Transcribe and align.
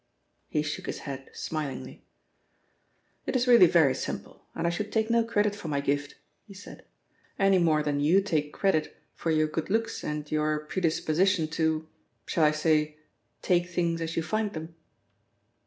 He 0.49 0.63
shook 0.63 0.87
his 0.87 1.01
head 1.05 1.29
smilingly. 1.31 2.03
"It 3.27 3.35
is 3.35 3.45
really 3.47 3.67
very 3.67 3.93
simple, 3.93 4.47
and 4.55 4.65
I 4.65 4.71
should 4.71 4.91
take 4.91 5.11
no 5.11 5.23
credit 5.23 5.53
for 5.55 5.67
my 5.67 5.79
gift," 5.79 6.15
he 6.47 6.55
said, 6.55 6.85
"any 7.37 7.59
more 7.59 7.83
than 7.83 7.99
you 7.99 8.19
take 8.19 8.51
credit 8.51 8.97
for 9.13 9.29
your 9.29 9.45
good 9.47 9.69
looks 9.69 10.03
and 10.03 10.31
your 10.31 10.61
predisposition 10.65 11.47
to 11.49 11.87
shall 12.25 12.43
I 12.45 12.49
say 12.49 12.97
'take 13.43 13.67
things 13.69 14.01
as 14.01 14.17
you 14.17 14.23
find 14.23 14.51
them'?" 14.53 14.73